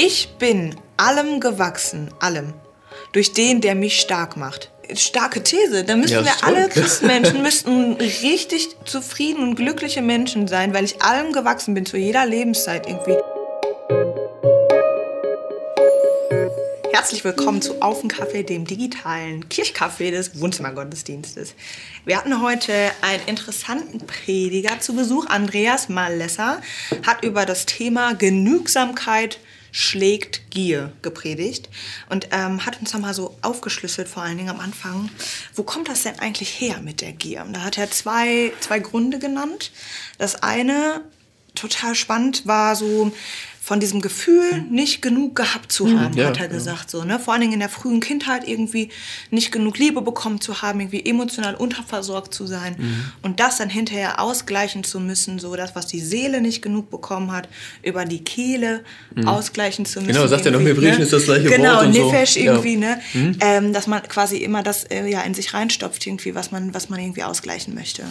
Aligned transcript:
Ich 0.00 0.36
bin 0.38 0.76
allem 0.96 1.40
gewachsen, 1.40 2.14
allem, 2.20 2.54
durch 3.10 3.32
den, 3.32 3.60
der 3.60 3.74
mich 3.74 3.98
stark 3.98 4.36
macht. 4.36 4.70
Starke 4.94 5.42
These. 5.42 5.82
Da 5.82 5.96
müssten 5.96 6.18
Ja, 6.18 6.24
wir 6.24 6.36
toll. 6.36 6.54
alle 6.54 6.68
Christenmenschen 6.68 7.42
müssten 7.42 7.94
richtig 7.94 8.76
zufrieden 8.84 9.42
und 9.42 9.56
glückliche 9.56 10.00
Menschen 10.00 10.46
sein, 10.46 10.72
weil 10.72 10.84
ich 10.84 11.02
allem 11.02 11.32
gewachsen 11.32 11.74
bin, 11.74 11.84
zu 11.84 11.96
jeder 11.96 12.26
Lebenszeit 12.26 12.86
irgendwie. 12.86 13.16
Herzlich 16.92 17.24
willkommen 17.24 17.60
zu 17.60 17.82
Auf 17.82 17.98
den 18.02 18.08
Kaffee, 18.08 18.44
dem 18.44 18.66
digitalen 18.66 19.48
Kirchcafé 19.48 20.12
des 20.12 20.40
Wohnzimmergottesdienstes. 20.40 21.54
Wir 22.04 22.18
hatten 22.18 22.40
heute 22.40 22.72
einen 23.02 23.26
interessanten 23.26 24.06
Prediger 24.06 24.78
zu 24.78 24.94
Besuch. 24.94 25.26
Andreas 25.26 25.88
Malesser 25.88 26.62
hat 27.04 27.24
über 27.24 27.46
das 27.46 27.66
Thema 27.66 28.14
Genügsamkeit 28.14 29.40
schlägt 29.78 30.50
Gier 30.50 30.92
gepredigt 31.02 31.68
und 32.08 32.28
ähm, 32.32 32.66
hat 32.66 32.80
uns 32.80 32.92
nochmal 32.92 33.14
so 33.14 33.38
aufgeschlüsselt, 33.42 34.08
vor 34.08 34.24
allen 34.24 34.36
Dingen 34.36 34.50
am 34.50 34.58
Anfang, 34.58 35.08
wo 35.54 35.62
kommt 35.62 35.88
das 35.88 36.02
denn 36.02 36.18
eigentlich 36.18 36.60
her 36.60 36.80
mit 36.82 37.00
der 37.00 37.12
Gier? 37.12 37.44
Und 37.44 37.52
da 37.52 37.62
hat 37.62 37.78
er 37.78 37.88
zwei, 37.88 38.52
zwei 38.58 38.80
Gründe 38.80 39.20
genannt. 39.20 39.70
Das 40.18 40.42
eine, 40.42 41.02
total 41.54 41.94
spannend, 41.94 42.44
war 42.44 42.74
so 42.74 43.12
von 43.68 43.80
diesem 43.80 44.00
Gefühl, 44.00 44.64
nicht 44.70 45.02
genug 45.02 45.36
gehabt 45.36 45.70
zu 45.70 45.90
haben, 46.00 46.16
ja, 46.16 46.28
hat 46.28 46.38
er 46.38 46.44
ja. 46.44 46.50
gesagt. 46.50 46.88
So, 46.90 47.04
ne? 47.04 47.18
Vor 47.20 47.34
allen 47.34 47.42
Dingen 47.42 47.52
in 47.52 47.58
der 47.60 47.68
frühen 47.68 48.00
Kindheit 48.00 48.48
irgendwie 48.48 48.88
nicht 49.30 49.52
genug 49.52 49.76
Liebe 49.76 50.00
bekommen 50.00 50.40
zu 50.40 50.62
haben, 50.62 50.80
irgendwie 50.80 51.04
emotional 51.04 51.54
unterversorgt 51.54 52.32
zu 52.32 52.46
sein 52.46 52.76
Mhm. 52.78 53.04
und 53.20 53.40
das 53.40 53.58
dann 53.58 53.68
hinterher 53.68 54.20
ausgleichen 54.22 54.84
zu 54.84 55.00
müssen, 55.00 55.38
so 55.38 55.54
das, 55.54 55.76
was 55.76 55.86
die 55.86 56.00
Seele 56.00 56.40
nicht 56.40 56.62
genug 56.62 56.88
bekommen 56.88 57.30
hat, 57.30 57.46
über 57.82 58.06
die 58.06 58.24
Kehle 58.24 58.84
ausgleichen 59.26 59.84
zu 59.84 59.98
müssen. 60.00 60.12
Mhm. 60.12 60.16
Genau, 60.16 60.26
sagt 60.28 60.46
er 60.46 60.52
noch, 60.52 60.60
irgendwie, 60.60 60.74
Hebräischen 60.80 61.02
ist 61.02 61.12
das 61.12 61.24
gleiche 61.24 61.50
genau, 61.50 61.74
Wort 61.74 61.86
und 61.88 61.92
so. 61.92 62.10
Nefesh 62.10 62.36
Ja. 62.36 62.42
Mhm. 62.42 62.48
irgendwie, 62.64 62.76
ne? 62.78 63.00
Ähm, 63.40 63.74
dass 63.74 63.86
man 63.86 64.02
quasi 64.04 64.38
immer 64.38 64.62
das 64.62 64.84
äh, 64.84 65.06
ja 65.10 65.20
in 65.20 65.34
sich 65.34 65.52
reinstopft, 65.52 66.06
irgendwie, 66.06 66.34
was 66.34 66.50
man, 66.52 66.72
was 66.72 66.88
man 66.88 67.00
irgendwie 67.00 67.22
ausgleichen 67.22 67.74
möchte. 67.74 68.04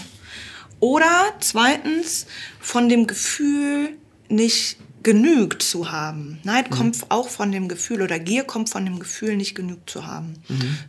Oder 0.80 1.34
zweitens 1.39 2.28
von 2.60 2.89
dem 2.89 3.08
Gefühl, 3.08 3.89
nicht 4.30 4.78
genügt 5.03 5.62
zu 5.64 5.92
haben. 5.92 6.30
Mhm. 6.30 6.38
Neid 6.44 6.70
kommt 6.70 6.98
auch 7.09 7.30
von 7.30 7.52
dem 7.52 7.67
Gefühl 7.70 8.02
oder 8.02 8.20
Gier 8.20 8.44
kommt 8.44 8.70
von 8.70 8.84
dem 8.84 9.00
Gefühl, 9.00 9.38
nicht 9.38 9.56
genug 9.56 9.89
zu 9.89 10.06
haben. 10.06 10.34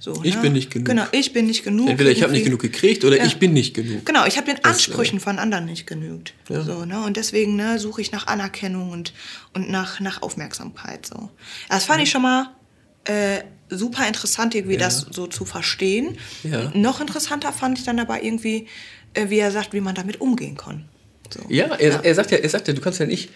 So, 0.00 0.14
Mhm. 0.14 0.24
Ich 0.24 0.34
ne? 0.36 0.40
bin 0.42 0.52
nicht 0.54 0.70
genug. 0.70 0.88
Genau, 0.88 1.04
ich 1.12 1.32
bin 1.32 1.46
nicht 1.46 1.62
genug. 1.62 1.88
Entweder 1.88 2.10
ich 2.10 2.22
habe 2.22 2.32
nicht 2.32 2.44
genug 2.44 2.60
gekriegt 2.60 3.04
oder 3.04 3.18
Ja. 3.18 3.24
ich 3.26 3.38
bin 3.38 3.52
nicht 3.52 3.74
genug. 3.74 4.04
Genau, 4.06 4.24
ich 4.26 4.36
habe 4.36 4.46
den 4.46 4.56
Das, 4.62 4.72
Ansprüchen 4.72 5.20
von 5.20 5.38
anderen 5.38 5.66
nicht 5.66 5.86
genügt. 5.86 6.34
Ja. 6.48 6.62
So, 6.62 6.84
ne? 6.84 7.02
Und 7.04 7.16
deswegen 7.16 7.54
ne, 7.56 7.78
suche 7.78 8.00
ich 8.00 8.10
nach 8.12 8.26
Anerkennung 8.26 8.90
und, 8.90 9.12
und 9.54 9.70
nach, 9.70 10.00
nach 10.00 10.22
Aufmerksamkeit. 10.22 11.06
So. 11.06 11.28
Das 11.68 11.84
fand 11.84 12.02
ich 12.02 12.10
schon 12.10 12.22
mal 12.22 12.50
äh, 13.04 13.40
super 13.68 14.08
interessant, 14.08 14.54
irgendwie 14.54 14.74
Ja. 14.74 14.80
das 14.80 15.06
so 15.10 15.26
zu 15.26 15.44
verstehen. 15.44 16.16
Noch 16.74 17.00
interessanter 17.00 17.52
fand 17.52 17.78
ich 17.78 17.84
dann 17.84 17.98
aber 18.00 18.22
irgendwie, 18.22 18.66
äh, 19.14 19.28
wie 19.30 19.38
er 19.38 19.50
sagt, 19.52 19.72
wie 19.74 19.80
man 19.80 19.94
damit 19.94 20.20
umgehen 20.20 20.56
kann. 20.56 20.86
So. 21.32 21.40
Ja, 21.50 21.66
er, 21.74 22.02
er 22.04 22.14
sagt 22.14 22.30
ja, 22.30 22.38
er 22.38 22.48
sagt 22.48 22.68
ja, 22.68 22.74
du 22.74 22.80
kannst 22.80 22.98
ja 23.00 23.06
nicht. 23.06 23.28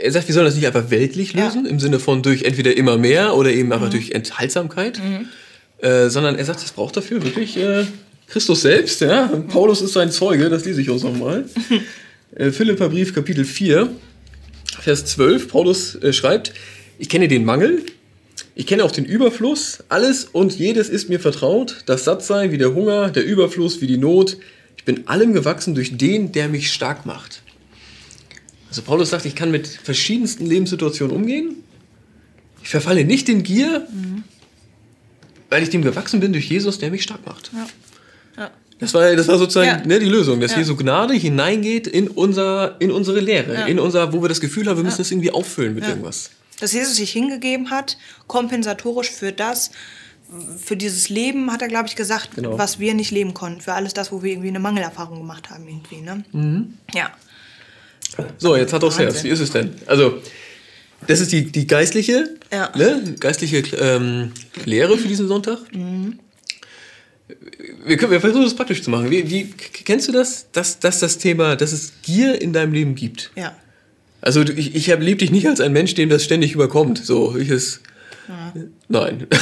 Er 0.00 0.12
sagt, 0.12 0.28
wir 0.28 0.34
sollen 0.34 0.46
das 0.46 0.54
nicht 0.54 0.66
einfach 0.66 0.90
weltlich 0.90 1.32
Ja. 1.32 1.46
lösen, 1.46 1.66
im 1.66 1.80
Sinne 1.80 1.98
von 1.98 2.22
durch 2.22 2.42
entweder 2.42 2.76
immer 2.76 2.98
mehr 2.98 3.36
oder 3.36 3.50
eben 3.50 3.72
einfach 3.72 3.90
durch 3.90 4.10
Enthaltsamkeit, 4.10 5.00
äh, 5.80 6.08
sondern 6.08 6.36
er 6.36 6.44
sagt, 6.44 6.62
es 6.62 6.72
braucht 6.72 6.96
dafür 6.96 7.22
wirklich 7.24 7.56
äh, 7.56 7.84
Christus 8.28 8.62
selbst. 8.62 9.00
Ja? 9.00 9.26
Paulus 9.48 9.80
ist 9.80 9.92
sein 9.94 10.10
Zeuge, 10.10 10.50
das 10.50 10.64
lese 10.64 10.80
ich 10.82 10.90
uns 10.90 11.02
nochmal. 11.02 11.44
äh, 12.36 12.50
Philipper 12.50 12.88
Brief, 12.88 13.14
Kapitel 13.14 13.44
4, 13.44 13.88
Vers 14.80 15.04
12. 15.06 15.48
Paulus 15.48 15.94
äh, 15.96 16.12
schreibt: 16.12 16.52
Ich 16.98 17.08
kenne 17.08 17.28
den 17.28 17.44
Mangel, 17.44 17.82
ich 18.54 18.66
kenne 18.66 18.84
auch 18.84 18.90
den 18.92 19.04
Überfluss. 19.04 19.78
Alles 19.88 20.24
und 20.24 20.58
jedes 20.58 20.88
ist 20.88 21.08
mir 21.08 21.20
vertraut. 21.20 21.82
Das 21.86 22.04
Sattsein 22.04 22.52
wie 22.52 22.58
der 22.58 22.74
Hunger, 22.74 23.10
der 23.10 23.24
Überfluss 23.24 23.80
wie 23.80 23.86
die 23.86 23.98
Not. 23.98 24.36
Ich 24.76 24.84
bin 24.84 25.06
allem 25.06 25.32
gewachsen 25.32 25.74
durch 25.74 25.96
den, 25.96 26.32
der 26.32 26.48
mich 26.48 26.72
stark 26.72 27.06
macht. 27.06 27.42
Also 28.68 28.82
Paulus 28.82 29.10
sagt, 29.10 29.24
ich 29.24 29.34
kann 29.34 29.50
mit 29.50 29.66
verschiedensten 29.66 30.46
Lebenssituationen 30.46 31.14
umgehen. 31.16 31.56
Ich 32.62 32.68
verfalle 32.68 33.04
nicht 33.04 33.28
in 33.28 33.42
Gier, 33.42 33.86
weil 35.50 35.62
ich 35.62 35.70
dem 35.70 35.82
gewachsen 35.82 36.20
bin 36.20 36.32
durch 36.32 36.48
Jesus, 36.50 36.78
der 36.78 36.90
mich 36.90 37.02
stark 37.02 37.24
macht. 37.26 37.50
Ja. 37.54 37.66
Ja. 38.42 38.50
Das 38.78 38.92
war, 38.94 39.14
das 39.16 39.26
war 39.28 39.38
sozusagen 39.38 39.66
Ja. 39.68 39.86
ne, 39.86 39.98
die 39.98 40.06
Lösung, 40.06 40.40
dass 40.40 40.52
Ja. 40.52 40.58
Jesu 40.58 40.76
Gnade 40.76 41.14
hineingeht 41.14 41.86
in, 41.86 42.08
unser, 42.08 42.76
in 42.80 42.90
unsere 42.90 43.20
Lehre, 43.20 43.68
in 43.70 43.78
unser, 43.78 44.12
wo 44.12 44.20
wir 44.22 44.28
das 44.28 44.40
Gefühl 44.40 44.68
haben, 44.68 44.76
wir 44.76 44.84
müssen 44.84 44.98
das 44.98 45.10
irgendwie 45.10 45.30
auffüllen 45.30 45.74
mit 45.74 45.84
irgendwas. 45.86 46.30
Dass 46.60 46.72
Jesus 46.72 46.96
sich 46.96 47.10
hingegeben 47.12 47.70
hat, 47.70 47.96
kompensatorisch 48.26 49.10
für 49.10 49.32
das, 49.32 49.70
für 50.58 50.76
dieses 50.76 51.08
Leben, 51.08 51.50
hat 51.52 51.62
er, 51.62 51.68
glaube 51.68 51.88
ich, 51.88 51.96
gesagt, 51.96 52.30
Genau. 52.34 52.58
was 52.58 52.78
wir 52.78 52.92
nicht 52.94 53.10
leben 53.12 53.32
konnten. 53.32 53.60
Für 53.62 53.72
alles 53.72 53.94
das, 53.94 54.12
wo 54.12 54.22
wir 54.22 54.32
irgendwie 54.32 54.48
eine 54.48 54.60
Mangelerfahrung 54.60 55.18
gemacht 55.18 55.48
haben, 55.50 55.66
irgendwie. 55.66 56.00
Ne? 56.02 56.24
Mhm. 56.32 56.74
Ja. 56.92 57.10
So, 58.38 58.56
jetzt 58.56 58.72
hat 58.72 58.82
aufs 58.84 58.98
Herz. 58.98 59.22
Wie 59.24 59.28
ist 59.28 59.40
es 59.40 59.50
denn? 59.50 59.70
Also, 59.86 60.18
das 61.06 61.20
ist 61.20 61.30
die, 61.32 61.44
die 61.52 61.66
geistliche, 61.66 62.30
Ja. 62.52 62.72
ne, 62.76 63.14
geistliche 63.20 63.58
ähm, 63.78 64.32
Lehre 64.64 64.98
für 64.98 65.08
diesen 65.08 65.28
Sonntag. 65.28 65.58
Wir, 67.84 67.96
können, 67.96 68.12
wir 68.12 68.20
versuchen 68.20 68.42
das 68.44 68.54
praktisch 68.56 68.82
zu 68.82 68.90
machen. 68.90 69.10
Wie, 69.10 69.30
wie 69.30 69.50
kennst 69.84 70.08
du 70.08 70.12
das, 70.12 70.46
dass, 70.52 70.78
dass 70.80 70.98
das 70.98 71.18
Thema, 71.18 71.56
dass 71.56 71.72
es 71.72 71.92
Gier 72.02 72.40
in 72.40 72.52
deinem 72.52 72.72
Leben 72.72 72.94
gibt? 72.94 73.30
Ja. 73.36 73.56
Also 74.20 74.42
ich, 74.42 74.74
ich 74.74 74.88
erlebe 74.88 75.18
dich 75.18 75.30
nicht 75.30 75.46
als 75.46 75.60
ein 75.60 75.72
Mensch, 75.72 75.94
dem 75.94 76.08
das 76.08 76.24
ständig 76.24 76.52
überkommt. 76.54 76.98
So, 77.04 77.36
ich 77.36 77.50
es. 77.50 77.80
Nein. 78.88 79.26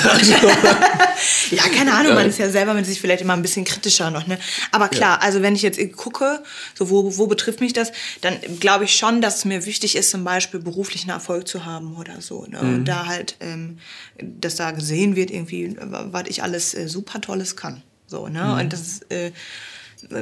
Ja, 1.50 1.62
keine 1.68 1.92
Ahnung, 1.94 2.10
Ja. 2.10 2.14
man 2.14 2.26
ist 2.28 2.38
ja 2.38 2.50
selber 2.50 2.74
mit 2.74 2.86
sich 2.86 3.00
vielleicht 3.00 3.22
immer 3.22 3.32
ein 3.32 3.42
bisschen 3.42 3.64
kritischer 3.64 4.10
noch, 4.10 4.26
ne? 4.26 4.38
Aber 4.72 4.88
klar, 4.88 5.22
also 5.22 5.42
wenn 5.42 5.54
ich 5.54 5.62
jetzt 5.62 5.78
gucke, 5.96 6.42
so 6.74 6.90
wo, 6.90 7.16
wo 7.16 7.26
betrifft 7.26 7.60
mich 7.60 7.72
das, 7.72 7.92
dann 8.20 8.36
glaube 8.60 8.84
ich 8.84 8.96
schon, 8.96 9.20
dass 9.20 9.38
es 9.38 9.44
mir 9.44 9.64
wichtig 9.64 9.96
ist, 9.96 10.10
zum 10.10 10.24
Beispiel 10.24 10.60
beruflichen 10.60 11.10
Erfolg 11.10 11.46
zu 11.48 11.64
haben 11.64 11.96
oder 11.96 12.20
so. 12.20 12.46
Ne? 12.46 12.60
Mhm. 12.62 12.74
Und 12.74 12.84
da 12.86 13.06
halt, 13.06 13.36
ähm, 13.40 13.78
dass 14.20 14.56
da 14.56 14.72
gesehen 14.72 15.16
wird, 15.16 15.30
irgendwie, 15.30 15.76
was 15.80 16.24
ich 16.28 16.42
alles 16.42 16.74
äh, 16.74 16.88
super 16.88 17.20
Tolles 17.20 17.56
kann. 17.56 17.82
So, 18.06 18.28
ne? 18.28 18.42
Mhm. 18.42 18.58
Und 18.60 18.72
das 18.72 18.80
ist, 18.80 19.10
äh, 19.12 19.32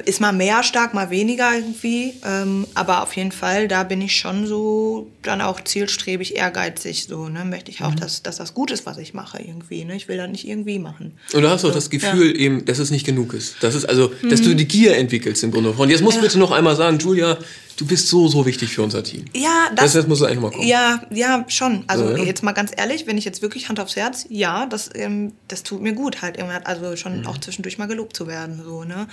ist 0.04 0.20
mal 0.20 0.32
mehr 0.32 0.62
stark, 0.62 0.94
mal 0.94 1.10
weniger 1.10 1.52
irgendwie. 1.54 2.14
Ähm, 2.24 2.66
aber 2.74 3.02
auf 3.02 3.14
jeden 3.16 3.32
Fall, 3.32 3.66
da 3.68 3.82
bin 3.82 4.00
ich 4.00 4.16
schon 4.16 4.46
so 4.46 5.08
dann 5.22 5.40
auch 5.40 5.60
zielstrebig, 5.62 6.36
ehrgeizig. 6.36 7.04
So, 7.08 7.28
ne? 7.28 7.44
Möchte 7.44 7.70
ich 7.70 7.82
auch, 7.82 7.90
Mhm. 7.90 7.96
dass, 7.96 8.22
dass 8.22 8.36
das 8.36 8.54
gut 8.54 8.70
ist, 8.70 8.86
was 8.86 8.98
ich 8.98 9.14
mache 9.14 9.38
irgendwie. 9.42 9.84
Ne? 9.84 9.96
Ich 9.96 10.06
will 10.08 10.16
das 10.16 10.30
nicht 10.30 10.46
irgendwie 10.46 10.78
machen. 10.78 11.18
Und 11.32 11.42
du 11.42 11.48
hast 11.50 11.64
auch 11.64 11.72
das 11.72 11.90
Gefühl 11.90 12.38
eben, 12.40 12.64
dass 12.64 12.78
es 12.78 12.90
nicht 12.90 13.04
genug 13.04 13.34
ist. 13.34 13.56
Das 13.60 13.74
ist 13.74 13.84
also, 13.84 14.12
dass 14.28 14.42
du 14.42 14.54
die 14.54 14.66
Gier 14.68 14.96
entwickelst 14.96 15.42
im 15.42 15.50
Grunde. 15.50 15.70
Und 15.72 15.90
jetzt 15.90 16.02
musst 16.02 16.18
du 16.18 16.22
bitte 16.22 16.38
noch 16.38 16.52
einmal 16.52 16.76
sagen, 16.76 16.98
Julia, 16.98 17.36
du 17.76 17.86
bist 17.86 18.08
so, 18.08 18.28
so 18.28 18.44
wichtig 18.46 18.70
für 18.74 18.82
unser 18.82 19.02
Team. 19.02 19.24
Ja, 19.34 19.66
Das, 19.74 19.86
das, 19.86 19.92
das 19.94 20.06
muss 20.06 20.22
eigentlich 20.22 20.40
mal 20.40 20.50
kommen. 20.50 20.66
ja, 20.66 21.02
ja, 21.10 21.44
schon. 21.48 21.84
Also 21.86 22.08
So, 22.08 22.16
ja. 22.16 22.24
jetzt 22.24 22.42
mal 22.42 22.52
ganz 22.52 22.70
ehrlich, 22.76 23.06
wenn 23.06 23.18
ich 23.18 23.24
jetzt 23.24 23.42
wirklich 23.42 23.68
Hand 23.68 23.80
aufs 23.80 23.96
Herz, 23.96 24.26
ja, 24.28 24.66
das, 24.66 24.90
ähm, 24.94 25.32
das 25.48 25.62
tut 25.62 25.80
mir 25.82 25.92
gut, 25.92 26.22
halt 26.22 26.36
immer, 26.36 26.60
also 26.66 26.96
schon 26.96 27.20
Mhm. 27.20 27.26
auch 27.26 27.38
zwischendurch 27.38 27.78
mal 27.78 27.86
gelobt 27.86 28.16
zu 28.16 28.26
werden, 28.26 28.60
so 28.64 28.84
ne. 28.84 29.06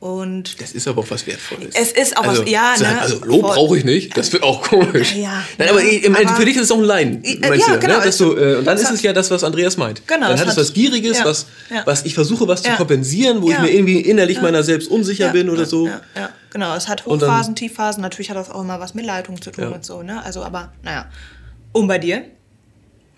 Und 0.00 0.60
Das 0.62 0.72
ist 0.72 0.88
aber 0.88 1.02
auch 1.02 1.10
was 1.10 1.26
Wertvolles. 1.26 1.74
Es 1.74 1.92
ist 1.92 2.16
auch 2.16 2.22
was- 2.26 2.40
also, 2.40 2.44
ja, 2.50 2.72
sag, 2.76 2.94
ne, 2.94 3.00
Also 3.02 3.20
Lob 3.24 3.42
brauche 3.42 3.76
ich 3.76 3.84
nicht, 3.84 4.16
das 4.16 4.32
wird 4.32 4.42
auch 4.42 4.62
komisch. 4.62 5.14
Ja, 5.14 5.44
Nein, 5.58 5.68
ja, 5.68 5.72
aber 5.74 5.82
im 5.82 6.16
aber- 6.16 6.36
für 6.36 6.44
dich 6.46 6.56
ist 6.56 6.62
es 6.62 6.70
auch 6.72 6.78
ein 6.78 6.84
Leiden, 6.84 7.22
meinst 7.40 7.66
ja, 7.68 7.74
du? 7.74 7.80
genau, 7.80 7.98
ne? 7.98 8.04
Dass 8.04 8.16
du 8.16 8.34
äh, 8.34 8.56
und 8.56 8.64
dann 8.64 8.78
ist 8.78 8.90
es 8.90 9.02
ja 9.02 9.12
das, 9.12 9.30
was 9.30 9.44
Andreas 9.44 9.76
meint. 9.76 10.06
Genau, 10.06 10.28
dann 10.28 10.38
hat 10.40 10.48
es 10.48 10.56
was 10.56 10.72
Gieriges, 10.72 11.18
ja, 11.18 11.24
was, 11.26 11.46
ja. 11.70 11.82
was 11.84 12.04
ich 12.06 12.14
versuche, 12.14 12.48
was 12.48 12.62
zu 12.62 12.68
Ja. 12.70 12.76
kompensieren, 12.76 13.42
wo 13.42 13.50
Ja. 13.50 13.56
ich 13.56 13.62
mir 13.62 13.70
irgendwie 13.74 14.00
innerlich 14.00 14.40
meiner 14.40 14.62
selbst 14.62 14.88
unsicher 14.90 15.26
ja, 15.26 15.32
bin 15.32 15.50
oder 15.50 15.60
ja, 15.62 15.66
so. 15.68 15.86
Ja, 15.86 16.00
ja, 16.16 16.30
genau. 16.50 16.74
Es 16.76 16.88
hat 16.88 17.06
Und 17.06 17.22
dann- 17.22 17.30
Hochphasen, 17.30 17.54
Tiefphasen. 17.56 18.02
Natürlich 18.02 18.30
hat 18.30 18.36
das 18.36 18.50
auch 18.50 18.62
immer 18.62 18.80
was 18.80 18.94
mit 18.94 19.04
Leitung 19.06 19.40
zu 19.40 19.50
tun 19.50 19.64
Ja. 19.64 19.70
und 19.70 19.84
so, 19.84 20.02
ne. 20.02 20.22
Also, 20.24 20.42
aber 20.42 20.72
naja. 20.82 21.10
Und 21.72 21.86
bei 21.88 21.98
dir? 21.98 22.24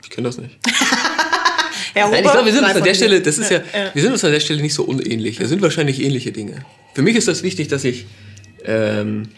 Ich 0.03 0.10
kenne 0.10 0.28
das 0.28 0.38
nicht. 0.38 0.58
Herr 1.94 2.08
Nein, 2.08 2.25
ich 2.25 2.31
glaube, 2.31 2.46
wir 2.46 2.52
sind 2.52 2.64
uns 2.64 2.75
an 2.75 2.82
der. 2.82 2.94
Stelle, 2.94 3.20
das 3.20 3.38
ist 3.38 3.50
ja, 3.50 3.58
ja. 3.58 3.94
wir 3.94 4.02
sind 4.02 4.12
uns 4.12 4.25
an 4.25 4.32
der 4.32 4.40
Stelle 4.40 4.62
nicht 4.62 4.73
so 4.75 4.82
unähnlich. 4.84 5.38
Wir 5.40 5.49
sind 5.49 5.61
wahrscheinlich 5.62 6.00
ähnliche 6.02 6.32
Dinge. 6.32 6.64
Für 6.94 7.02
mich 7.02 7.17
ist 7.17 7.29
das 7.29 7.43
wichtig, 7.43 7.69
dass 7.69 7.84
ich, 7.84 8.06
ähm, 8.64 9.29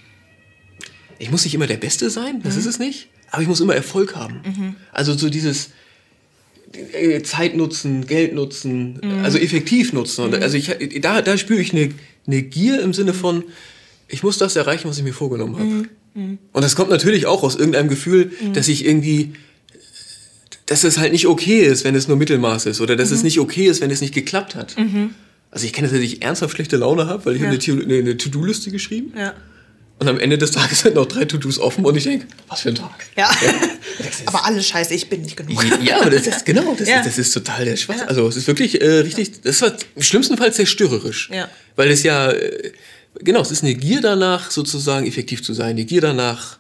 ich 1.19 1.31
muss 1.31 1.45
nicht 1.45 1.55
immer 1.55 1.67
der 1.67 1.77
Beste 1.79 2.11
sein, 2.11 2.41
das 2.43 2.57
ist 2.57 2.67
es 2.67 2.79
nicht, 2.79 3.09
aber 3.31 3.43
ich 3.43 3.49
muss 3.49 3.61
immer 3.61 3.75
Erfolg 3.75 4.15
haben. 4.15 4.77
Also 4.93 5.15
so 5.15 5.31
dieses 5.31 5.71
äh, 6.93 7.23
Zeit 7.23 7.57
nutzen, 7.57 8.07
Geld 8.07 8.35
nutzen, 8.35 9.01
also 9.25 9.39
effektiv 9.39 9.93
nutzen. 9.93 10.25
Und 10.25 10.35
also 10.37 10.57
ich, 10.57 10.71
da, 11.01 11.23
da 11.23 11.37
spüre 11.37 11.61
ich 11.61 11.73
eine, 11.73 11.91
eine 12.27 12.43
Gier 12.43 12.81
im 12.83 12.95
Sinne 12.95 13.15
von, 13.15 13.45
ich 14.09 14.23
muss 14.23 14.39
das 14.39 14.57
erreichen, 14.57 14.89
was 14.89 14.99
ich 14.99 15.05
mir 15.05 15.15
vorgenommen 15.15 15.57
habe. 15.59 16.39
Und 16.53 16.63
das 16.63 16.77
kommt 16.77 16.91
natürlich 16.91 17.27
auch 17.27 17.43
aus 17.43 17.57
irgendeinem 17.57 17.89
Gefühl, 17.89 18.33
dass 18.53 18.69
ich 18.69 18.85
irgendwie 18.85 19.33
dass 20.67 20.83
es 20.83 20.97
halt 20.97 21.13
nicht 21.13 21.27
okay 21.27 21.61
ist, 21.61 21.85
wenn 21.85 21.95
es 21.95 22.09
nur 22.09 22.17
Mittelmaß 22.17 22.67
ist 22.67 22.81
oder 22.81 22.97
dass 22.97 23.11
es 23.11 23.23
nicht 23.23 23.39
okay 23.39 23.67
ist, 23.67 23.81
wenn 23.83 23.91
es 23.91 24.01
nicht 24.01 24.15
geklappt 24.15 24.55
hat. 24.55 24.75
Also 25.51 25.67
ich 25.67 25.73
kenne 25.73 25.89
das, 25.89 25.95
dass 25.97 26.03
ich 26.05 26.23
ernsthaft 26.23 26.55
schlechte 26.55 26.77
Laune 26.77 27.07
habe, 27.07 27.27
weil 27.27 27.37
ich 27.37 27.43
Ja. 27.43 27.49
eine, 27.49 27.95
eine, 27.95 28.17
To-Do-Liste 28.17 28.71
geschrieben 28.71 29.13
Ja. 29.17 29.35
Und 30.01 30.09
am 30.09 30.19
Ende 30.19 30.37
des 30.37 30.51
Tages 30.51 30.81
sind 30.81 30.97
noch 30.97 31.07
drei 31.07 31.25
To-Dos 31.25 31.61
offen 31.61 31.85
und 31.85 31.97
ich 31.97 32.03
denke, 32.03 32.27
was 32.49 32.63
für 32.63 32.71
ein 32.71 32.75
Tag. 32.75 33.07
Ja. 33.17 33.31
aber 34.27 34.45
alles 34.45 34.67
scheiße, 34.67 34.93
ich 34.93 35.09
bin 35.09 35.23
nicht 35.23 35.37
genug. 35.37 35.65
Ja, 35.85 36.01
aber 36.01 36.11
das 36.11 36.27
ist 36.27 36.45
genau, 36.45 36.75
das, 36.77 36.89
Ja. 36.89 36.99
ist, 36.99 37.07
das 37.07 37.19
ist 37.19 37.33
total 37.33 37.65
der 37.65 37.77
Schwachsinn. 37.77 38.07
Ja. 38.07 38.09
Also 38.09 38.27
es 38.27 38.37
ist 38.37 38.49
wirklich 38.49 38.81
äh, 38.81 38.99
richtig, 38.99 39.43
das 39.43 39.63
war 39.63 39.73
im 39.95 40.03
schlimmsten 40.03 40.37
Fall 40.37 40.53
zerstörerisch. 40.53 41.31
Ja. 41.33 41.49
Weil 41.77 41.91
es 41.93 42.03
ja, 42.03 42.33
äh, 42.33 42.73
genau, 43.21 43.41
es 43.41 43.51
ist 43.51 43.63
eine 43.63 43.75
Gier 43.75 44.01
danach, 44.01 44.51
sozusagen 44.51 45.07
effektiv 45.07 45.43
zu 45.43 45.53
sein, 45.55 45.71
eine 45.71 45.85
Gier 45.85 46.01
danach, 46.01 46.59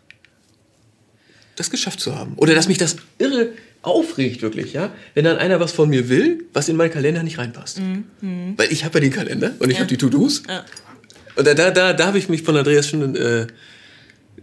das 1.57 1.71
geschafft 1.71 2.01
zu 2.01 2.15
haben. 2.17 2.35
Oder 2.37 2.55
dass 2.55 2.69
mich 2.69 2.79
das 2.79 2.97
irre 3.19 3.51
aufregt, 3.83 4.43
wirklich, 4.43 4.73
ja. 4.73 4.93
Wenn 5.15 5.25
dann 5.25 5.37
einer 5.37 5.61
was 5.61 5.73
von 5.73 5.89
mir 5.91 6.09
will, 6.09 6.45
was 6.53 6.69
in 6.69 6.77
meinen 6.77 6.91
Kalender 6.91 7.23
nicht 7.23 7.39
reinpasst. 7.39 7.81
Weil 8.21 8.73
ich 8.73 8.85
habe 8.85 8.95
ja 8.99 9.01
den 9.01 9.13
Kalender 9.13 9.53
und 9.59 9.63
ich 9.63 9.67
Mhm. 9.67 9.71
Ja. 9.73 9.79
habe 9.81 9.87
die 9.89 9.97
To-Dos. 9.99 10.43
Ja. 10.49 10.65
Und 11.37 11.47
da, 11.47 11.55
da, 11.55 11.71
da, 11.71 11.93
da 11.93 12.07
habe 12.07 12.19
ich 12.19 12.29
mich 12.29 12.43
von 12.43 12.57
Andreas 12.57 12.89
schon 12.89 13.15
äh, 13.17 13.47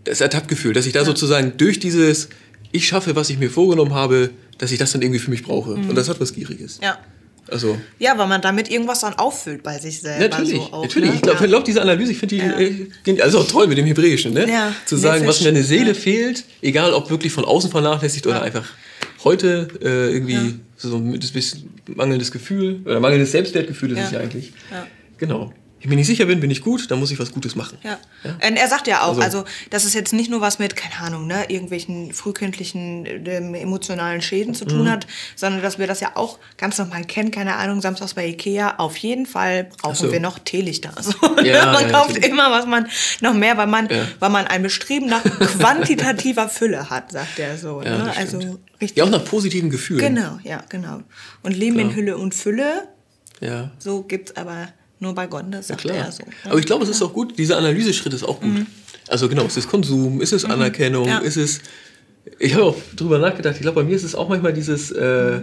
das 0.03 0.21
ertappt 0.21 0.47
gefühlt, 0.47 0.75
dass 0.75 0.85
ich 0.85 0.93
da 0.93 1.03
sozusagen 1.05 1.53
durch 1.57 1.79
dieses, 1.79 2.29
ich 2.71 2.87
schaffe, 2.87 3.15
was 3.15 3.29
ich 3.29 3.39
mir 3.39 3.49
vorgenommen 3.49 3.93
habe, 3.93 4.29
dass 4.57 4.71
ich 4.71 4.77
das 4.77 4.91
dann 4.91 5.01
irgendwie 5.01 5.19
für 5.19 5.31
mich 5.31 5.43
brauche. 5.43 5.71
Und 5.71 5.95
das 5.95 6.07
hat 6.09 6.19
was 6.19 6.33
Gieriges. 6.33 6.79
Ja. 6.83 6.97
Also, 7.51 7.77
Ja, 7.99 8.17
weil 8.17 8.27
man 8.27 8.41
damit 8.41 8.71
irgendwas 8.71 9.01
dann 9.01 9.13
auffüllt 9.15 9.61
bei 9.61 9.77
sich 9.77 9.99
selber. 9.99 10.29
natürlich, 10.29 10.55
so 10.55 10.61
auch, 10.73 10.83
natürlich. 10.83 11.09
Ne? 11.09 11.15
Ich 11.17 11.21
glaube, 11.21 11.47
ja. 11.47 11.59
diese 11.59 11.81
Analyse, 11.81 12.11
ich 12.13 12.17
finde 12.17 12.35
die, 12.35 12.41
Ja. 12.41 13.15
äh, 13.15 13.21
also 13.21 13.39
auch 13.39 13.47
toll 13.47 13.67
mit 13.67 13.77
dem 13.77 13.85
Hebräischen, 13.85 14.33
ne? 14.33 14.49
Ja, 14.49 14.73
Zu 14.85 14.95
sagen, 14.95 15.27
was 15.27 15.41
mir 15.41 15.49
eine 15.49 15.63
Seele 15.63 15.93
fehlt, 15.93 16.45
egal 16.61 16.93
ob 16.93 17.09
wirklich 17.09 17.31
von 17.33 17.45
außen 17.45 17.69
vernachlässigt 17.69 18.25
oder 18.25 18.41
einfach 18.41 18.65
heute 19.23 19.67
äh, 19.83 20.13
irgendwie 20.13 20.55
so 20.77 20.95
ein 20.97 21.11
bisschen 21.19 21.69
mangelndes 21.87 22.31
Gefühl 22.31 22.79
oder 22.85 22.99
mangelndes 22.99 23.31
Selbstwertgefühl 23.31 23.91
ist 23.91 23.97
Ja. 23.99 24.05
es 24.05 24.11
ja 24.11 24.19
eigentlich. 24.19 24.53
Ja. 24.71 24.87
Genau. 25.17 25.53
Wenn 25.83 25.91
ich 25.93 25.97
nicht 25.97 26.07
sicher 26.07 26.25
bin, 26.25 26.39
bin 26.39 26.51
ich 26.51 26.61
gut, 26.61 26.89
dann 26.91 26.99
muss 26.99 27.11
ich 27.11 27.19
was 27.19 27.31
Gutes 27.31 27.55
machen. 27.55 27.77
Ja. 27.83 27.97
Ja. 28.23 28.31
Und 28.47 28.55
er 28.57 28.67
sagt 28.67 28.87
ja 28.87 29.01
auch, 29.03 29.17
Also- 29.17 29.21
also, 29.21 29.43
das 29.69 29.85
ist 29.85 29.93
jetzt 29.95 30.13
nicht 30.13 30.29
nur 30.29 30.41
was 30.41 30.59
mit, 30.59 30.75
keine 30.75 30.95
Ahnung, 30.99 31.25
ne, 31.27 31.45
irgendwelchen 31.49 32.13
frühkindlichen 32.13 33.05
ähm, 33.25 33.53
emotionalen 33.55 34.21
Schäden 34.21 34.53
zu 34.53 34.65
Mhm. 34.65 34.69
tun 34.69 34.89
hat, 34.91 35.07
sondern 35.35 35.61
dass 35.61 35.79
wir 35.79 35.87
das 35.87 35.99
ja 35.99 36.11
auch 36.15 36.37
ganz 36.57 36.77
normal 36.77 37.03
kennen, 37.05 37.31
keine 37.31 37.55
Ahnung, 37.55 37.81
samstags 37.81 38.13
bei 38.13 38.27
Ikea, 38.27 38.75
auf 38.77 38.97
jeden 38.97 39.25
Fall 39.25 39.69
brauchen 39.81 39.95
so. 39.95 40.11
wir 40.11 40.19
noch 40.19 40.39
Teelichter. 40.39 40.91
Also, 40.95 41.11
Ja, 41.43 41.71
man 41.71 41.89
ja, 41.89 41.91
kauft 41.91 42.17
immer, 42.17 42.51
was 42.51 42.65
man 42.67 42.87
noch 43.21 43.33
mehr, 43.33 43.57
weil 43.57 43.67
man, 43.67 43.89
weil 44.19 44.29
man 44.29 44.45
ein 44.47 44.61
Bestreben 44.63 45.07
nach 45.07 45.23
quantitativer 45.59 46.49
Fülle 46.49 46.89
hat, 46.89 47.11
sagt 47.11 47.39
er 47.39 47.57
so. 47.57 47.81
Ja, 47.81 47.97
ne? 47.97 48.13
Also 48.17 48.37
richtig. 48.81 48.97
Ja, 48.97 49.05
auch 49.05 49.09
nach 49.09 49.23
positiven 49.25 49.69
Gefühlen. 49.69 50.15
Genau, 50.15 50.39
ja, 50.43 50.61
genau. 50.69 51.01
Und 51.43 51.55
Leben 51.55 51.79
in 51.79 51.87
Klar. 51.87 51.95
Hülle 51.97 52.17
und 52.17 52.35
Fülle, 52.35 52.87
Ja. 53.39 53.71
so 53.79 54.03
gibt's 54.03 54.35
aber 54.35 54.67
nur 55.01 55.13
bei 55.13 55.27
Ja, 55.31 55.61
sagt 55.61 55.81
klar. 55.81 55.97
er 55.97 56.11
so. 56.11 56.23
Aber 56.45 56.59
ich 56.59 56.65
glaube, 56.65 56.83
es 56.85 56.89
ist 56.89 57.01
auch 57.01 57.11
gut, 57.13 57.37
dieser 57.37 57.57
Analyseschritt 57.57 58.13
ist 58.13 58.23
auch 58.23 58.39
gut. 58.39 58.65
Also 59.09 59.27
genau, 59.27 59.45
es 59.45 59.57
ist 59.57 59.67
Konsum, 59.67 60.21
es 60.21 60.31
ist 60.31 60.45
Anerkennung, 60.45 61.03
Mhm. 61.03 61.09
Ja. 61.09 61.21
es 61.25 61.35
ist. 61.35 61.61
Ich 62.39 62.53
habe 62.53 62.63
auch 62.65 62.77
drüber 62.95 63.17
nachgedacht, 63.17 63.55
ich 63.55 63.61
glaube, 63.61 63.81
bei 63.81 63.87
mir 63.87 63.95
ist 63.95 64.03
es 64.03 64.13
auch 64.15 64.29
manchmal 64.29 64.53
dieses, 64.53 64.91
äh, 64.91 65.41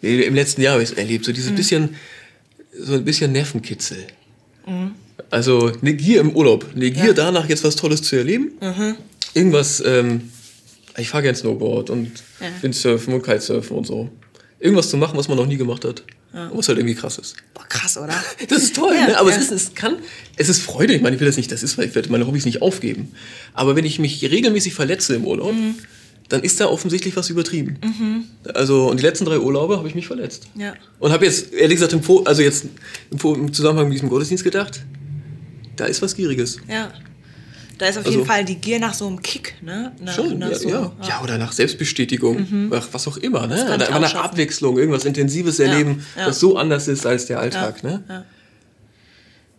im 0.00 0.34
letzten 0.34 0.62
Jahr 0.62 0.74
habe 0.74 0.82
ich 0.82 0.90
es 0.92 0.96
erlebt, 0.96 1.24
so 1.24 1.32
Mhm. 1.32 1.34
dieses 1.34 1.52
bisschen, 1.52 1.96
so 2.78 2.94
ein 2.94 3.04
bisschen 3.04 3.32
Nervenkitzel. 3.32 3.98
Also 5.30 5.72
eine 5.80 5.94
Gier 5.94 6.20
im 6.20 6.34
Urlaub, 6.36 6.66
eine 6.74 6.90
Gier 6.90 7.02
Mhm. 7.02 7.06
Ja. 7.08 7.12
Mhm. 7.12 7.16
danach, 7.16 7.48
jetzt 7.48 7.64
was 7.64 7.76
Tolles 7.76 8.02
zu 8.02 8.16
erleben. 8.16 8.52
Irgendwas, 9.34 9.82
ähm, 9.84 10.30
ich 10.96 11.08
fahre 11.08 11.24
gern 11.24 11.34
Snowboard 11.34 11.90
und 11.90 12.12
Ja. 12.40 12.46
Windsurfen 12.62 13.14
und 13.14 13.22
Kitesurfen 13.22 13.76
und 13.76 13.86
so. 13.86 14.08
Irgendwas 14.60 14.88
zu 14.90 14.96
machen, 14.96 15.18
was 15.18 15.26
man 15.28 15.36
noch 15.36 15.46
nie 15.46 15.56
gemacht 15.56 15.84
hat. 15.84 16.04
Und 16.32 16.56
was 16.58 16.68
halt 16.68 16.78
irgendwie 16.78 16.94
krass 16.94 17.18
ist. 17.18 17.36
Boah, 17.52 17.64
krass, 17.68 17.96
oder? 17.98 18.14
Das 18.48 18.62
ist 18.62 18.74
toll, 18.76 18.94
Ja, 18.94 19.06
ne? 19.08 19.18
aber 19.18 19.30
ja. 19.30 19.36
es, 19.36 19.44
ist, 19.44 19.50
es 19.52 19.74
kann, 19.74 19.96
es 20.36 20.48
ist 20.48 20.62
Freude. 20.62 20.94
Ich 20.94 21.02
meine, 21.02 21.14
ich 21.16 21.20
will 21.20 21.26
das 21.28 21.36
nicht, 21.36 21.52
das 21.52 21.62
ist, 21.62 21.76
weil 21.76 21.86
ich 21.88 21.94
werde 21.94 22.10
meine 22.10 22.26
Hobbys 22.26 22.44
nicht 22.46 22.62
aufgeben. 22.62 23.12
Aber 23.52 23.76
wenn 23.76 23.84
ich 23.84 23.98
mich 23.98 24.22
regelmäßig 24.22 24.72
verletze 24.74 25.14
im 25.14 25.26
Urlaub, 25.26 25.52
Mhm. 25.54 25.74
dann 26.30 26.42
ist 26.42 26.58
da 26.60 26.66
offensichtlich 26.68 27.14
was 27.16 27.28
übertrieben. 27.28 27.76
Also, 28.54 28.88
und 28.88 28.98
die 28.98 29.02
letzten 29.04 29.26
drei 29.26 29.38
Urlaube 29.38 29.76
habe 29.76 29.86
ich 29.88 29.94
mich 29.94 30.06
verletzt. 30.06 30.44
Ja. 30.54 30.72
Und 30.98 31.12
habe 31.12 31.26
jetzt, 31.26 31.52
ehrlich 31.52 31.76
gesagt, 31.76 31.92
im, 31.92 32.02
Vor- 32.02 32.26
also 32.26 32.40
jetzt 32.40 32.64
im, 33.10 33.18
Vor- 33.18 33.36
im 33.36 33.52
Zusammenhang 33.52 33.88
mit 33.88 33.94
diesem 33.96 34.08
Gottesdienst 34.08 34.42
gedacht, 34.44 34.80
da 35.76 35.84
ist 35.84 36.00
was 36.00 36.14
Gieriges. 36.16 36.58
Ja. 36.68 36.92
Da 37.78 37.86
ist 37.86 37.98
auf 37.98 38.04
Also- 38.04 38.18
jeden 38.18 38.26
Fall 38.26 38.44
die 38.44 38.56
Gier 38.56 38.78
nach 38.78 38.94
so 38.94 39.06
einem 39.06 39.22
Kick, 39.22 39.54
ne? 39.62 39.92
Nach, 40.00 40.14
Schon, 40.14 40.38
nach 40.38 40.50
ja, 40.50 40.54
so, 40.58 40.68
ja. 40.68 40.92
ja, 41.08 41.22
oder 41.22 41.38
nach 41.38 41.52
Selbstbestätigung, 41.52 42.68
nach 42.70 42.88
was 42.92 43.08
auch 43.08 43.16
immer, 43.16 43.46
ne? 43.46 43.64
Oder 43.74 43.98
nach 43.98 44.10
schaffen. 44.10 44.18
Abwechslung, 44.30 44.78
irgendwas 44.78 45.04
Intensives 45.04 45.58
erleben, 45.58 46.04
ja. 46.16 46.26
das 46.26 46.38
so 46.40 46.56
anders 46.56 46.88
ist 46.88 47.06
als 47.06 47.26
der 47.26 47.40
Alltag, 47.40 47.82
ja. 47.82 47.88
ne? 47.90 48.04
Ja. 48.08 48.24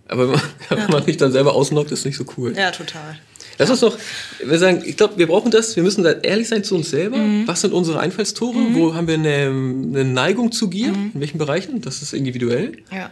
Aber 0.07 0.27
wenn 0.27 0.31
man, 0.35 0.41
wenn 0.69 0.91
man 0.91 1.05
sich 1.05 1.17
dann 1.17 1.31
selber 1.31 1.53
ausnockt, 1.55 1.91
ist 1.91 2.05
nicht 2.05 2.17
so 2.17 2.25
cool. 2.37 2.53
ja, 2.55 2.71
total. 2.71 3.17
Lass 3.59 3.69
uns 3.69 3.81
doch, 3.81 3.95
wir 4.43 4.57
sagen, 4.57 4.81
ich 4.83 4.97
glaube, 4.97 5.17
wir 5.17 5.27
brauchen 5.27 5.51
das, 5.51 5.75
wir 5.75 5.83
müssen 5.83 6.03
da 6.03 6.11
ehrlich 6.11 6.47
sein 6.47 6.63
zu 6.63 6.75
uns 6.75 6.89
selber. 6.89 7.17
Mhm. 7.17 7.47
Was 7.47 7.61
sind 7.61 7.71
unsere 7.71 7.99
Einfallstore? 7.99 8.55
Wo 8.71 8.95
haben 8.95 9.07
wir 9.07 9.13
eine, 9.13 9.45
eine 9.45 10.03
Neigung 10.05 10.51
zu 10.51 10.69
Gier? 10.69 10.87
In 10.87 11.11
welchen 11.13 11.37
Bereichen? 11.37 11.79
Das 11.81 12.01
ist 12.01 12.13
individuell. 12.13 12.77
Ja. 12.91 13.11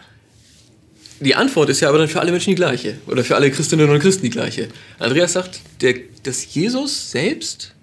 Die 1.21 1.35
Antwort 1.35 1.69
ist 1.69 1.79
ja 1.81 1.89
aber 1.89 2.00
dann 2.00 2.07
für 2.07 2.19
alle 2.19 2.31
Menschen 2.31 2.50
die 2.50 2.56
gleiche. 2.56 2.97
Oder 3.06 3.23
für 3.23 3.35
alle 3.35 3.51
Christinnen 3.51 3.88
und 3.89 4.00
Christen 4.00 4.23
die 4.23 4.31
gleiche. 4.31 4.68
Andreas 4.97 5.33
sagt, 5.33 5.62
der, 5.81 5.94
dass 6.23 6.53
Jesus 6.53 7.12
selbst 7.12 7.73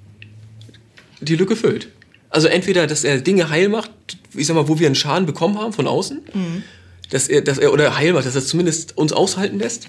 die 1.21 1.37
Lücke 1.37 1.55
füllt. 1.55 1.89
Also 2.31 2.49
entweder, 2.49 2.87
dass 2.89 3.05
er 3.05 3.21
Dinge 3.21 3.49
heil 3.49 3.69
macht, 3.69 3.91
ich 4.35 4.47
sag 4.47 4.55
mal, 4.55 4.69
wo 4.69 4.79
wir 4.79 4.87
einen 4.87 4.97
Schaden 4.97 5.25
bekommen 5.25 5.57
haben 5.59 5.73
von 5.73 5.87
außen, 5.87 6.21
dass 7.11 7.29
er, 7.29 7.41
dass 7.43 7.59
er, 7.59 7.73
oder 7.73 7.97
heil 7.97 8.13
macht, 8.13 8.27
dass 8.27 8.35
er 8.35 8.45
zumindest 8.45 8.99
uns 8.99 9.13
aushalten 9.13 9.59
lässt. 9.59 9.87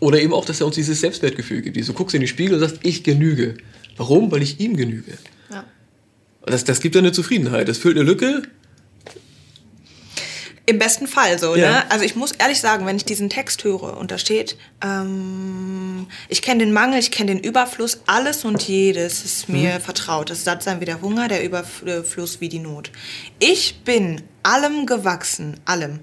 Oder 0.00 0.20
eben 0.20 0.32
auch, 0.32 0.44
dass 0.44 0.60
er 0.60 0.66
uns 0.66 0.76
dieses 0.76 1.00
Selbstwertgefühl 1.00 1.62
gibt. 1.62 1.76
Du 1.76 1.92
guckst 1.94 2.14
in 2.14 2.20
den 2.20 2.28
Spiegel 2.28 2.54
und 2.54 2.60
sagst, 2.60 2.80
ich 2.82 3.02
genüge. 3.02 3.56
Warum? 3.96 4.30
Weil 4.30 4.42
ich 4.42 4.60
ihm 4.60 4.76
genüge. 4.76 5.12
ja. 5.50 5.64
Das, 6.44 6.64
das 6.64 6.80
gibt 6.80 6.94
dann 6.94 7.04
eine 7.04 7.12
Zufriedenheit. 7.12 7.68
Das 7.68 7.78
füllt 7.78 7.96
eine 7.96 8.04
Lücke. 8.04 8.42
Im 10.64 10.78
besten 10.78 11.06
Fall 11.08 11.38
so, 11.38 11.56
Ja. 11.56 11.70
ne? 11.70 11.90
Also 11.90 12.04
ich 12.04 12.14
muss 12.14 12.32
ehrlich 12.32 12.60
sagen, 12.60 12.86
wenn 12.86 12.96
ich 12.96 13.04
diesen 13.04 13.28
Text 13.28 13.64
höre 13.64 13.96
und 13.96 14.10
da 14.12 14.18
steht, 14.18 14.56
ähm, 14.82 16.06
ich 16.28 16.40
kenne 16.42 16.64
den 16.64 16.72
Mangel, 16.72 16.98
ich 17.00 17.10
kenne 17.10 17.34
den 17.34 17.42
Überfluss, 17.42 18.00
alles 18.06 18.44
und 18.44 18.62
jedes 18.62 19.24
ist 19.24 19.48
mir 19.48 19.80
vertraut. 19.80 20.30
Das 20.30 20.44
satt 20.44 20.62
sein 20.62 20.80
wie 20.80 20.84
der 20.84 21.00
Hunger, 21.00 21.26
der 21.28 21.42
Überfluss 21.44 22.40
wie 22.40 22.48
die 22.48 22.60
Not. 22.60 22.90
Ich 23.40 23.82
bin 23.84 24.22
allem 24.44 24.86
gewachsen, 24.86 25.58
allem, 25.64 26.00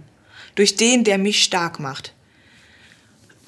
durch 0.55 0.75
den, 0.75 1.03
der 1.05 1.17
mich 1.17 1.41
stark 1.43 1.79
macht. 1.79 2.13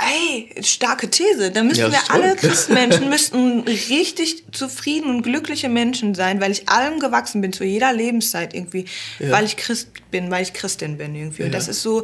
Ey, 0.04 0.50
starke 0.64 1.10
These. 1.10 1.52
Da 1.52 1.64
müssten 1.64 1.84
Ja, 1.84 1.92
wir 1.92 2.00
toll. 2.00 2.22
alle 2.24 2.36
Christenmenschen 2.36 3.10
müssten 3.10 3.60
richtig 3.62 4.44
zufrieden 4.52 5.10
und 5.10 5.22
glückliche 5.22 5.70
Menschen 5.70 6.16
sein, 6.16 6.42
weil 6.42 6.52
ich 6.52 6.68
allem 6.70 7.00
gewachsen 7.00 7.42
bin, 7.42 7.54
zu 7.54 7.64
jeder 7.64 7.94
Lebenszeit 7.94 8.54
irgendwie, 8.54 8.86
Ja. 9.20 9.32
weil 9.32 9.46
ich 9.46 9.58
Christ 9.58 9.90
bin, 10.10 10.32
weil 10.32 10.44
ich 10.44 10.54
Christin 10.54 10.98
bin 10.98 11.14
irgendwie. 11.16 11.44
Und 11.44 11.50
Ja. 11.50 11.54
das 11.54 11.68
ist 11.68 11.82
so, 11.84 12.04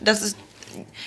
das 0.00 0.22
ist, 0.22 0.36